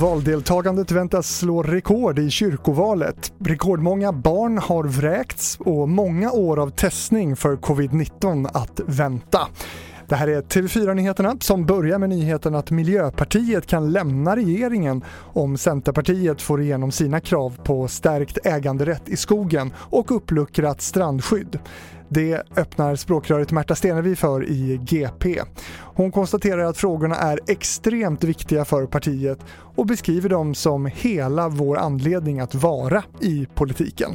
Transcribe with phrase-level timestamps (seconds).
[0.00, 3.32] Valdeltagandet väntas slå rekord i kyrkovalet.
[3.38, 9.40] Rekordmånga barn har vräkts och många år av testning för covid-19 att vänta.
[10.08, 16.42] Det här är TV4-nyheterna som börjar med nyheten att Miljöpartiet kan lämna regeringen om Centerpartiet
[16.42, 21.58] får igenom sina krav på stärkt äganderätt i skogen och uppluckrat strandskydd.
[22.14, 25.40] Det öppnar språkröret Märta Stenevi för i GP.
[25.80, 29.38] Hon konstaterar att frågorna är extremt viktiga för partiet
[29.76, 34.10] och beskriver dem som hela vår anledning att vara i politiken.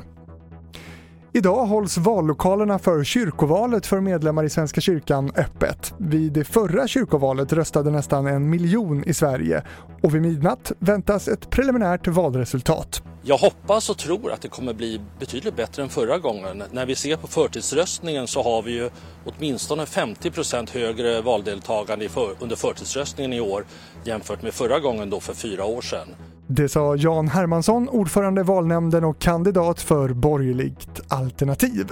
[1.33, 5.93] Idag hålls vallokalerna för kyrkovalet för medlemmar i Svenska kyrkan öppet.
[5.97, 9.63] Vid det förra kyrkovalet röstade nästan en miljon i Sverige
[10.03, 13.03] och vid midnatt väntas ett preliminärt valresultat.
[13.21, 16.63] Jag hoppas och tror att det kommer bli betydligt bättre än förra gången.
[16.71, 18.89] När vi ser på förtidsröstningen så har vi ju
[19.25, 22.09] åtminstone 50 procent högre valdeltagande
[22.39, 23.65] under förtidsröstningen i år
[24.03, 26.07] jämfört med förra gången då för fyra år sedan.
[26.47, 31.91] Det sa Jan Hermansson, ordförande valnämnden och kandidat för Borgerligt alternativ.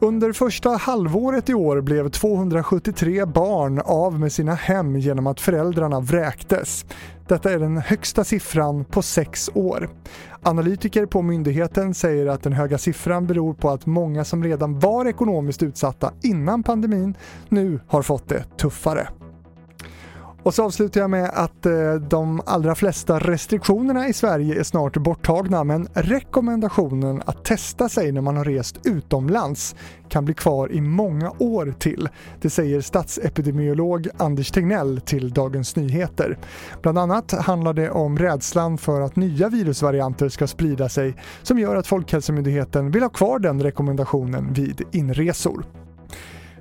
[0.00, 6.00] Under första halvåret i år blev 273 barn av med sina hem genom att föräldrarna
[6.00, 6.84] vräktes.
[7.28, 9.88] Detta är den högsta siffran på sex år.
[10.42, 15.06] Analytiker på myndigheten säger att den höga siffran beror på att många som redan var
[15.06, 17.14] ekonomiskt utsatta innan pandemin
[17.48, 19.08] nu har fått det tuffare.
[20.46, 24.96] Och så avslutar jag med att eh, de allra flesta restriktionerna i Sverige är snart
[24.96, 29.76] borttagna men rekommendationen att testa sig när man har rest utomlands
[30.08, 32.08] kan bli kvar i många år till.
[32.40, 36.38] Det säger statsepidemiolog Anders Tegnell till Dagens Nyheter.
[36.82, 41.76] Bland annat handlar det om rädslan för att nya virusvarianter ska sprida sig som gör
[41.76, 45.64] att Folkhälsomyndigheten vill ha kvar den rekommendationen vid inresor.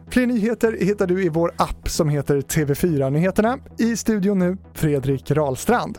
[0.08, 3.60] Fler nyheter hittar du i vår app som heter TV4 Nyheterna.
[3.78, 5.98] I studion nu, Fredrik Rahlstrand.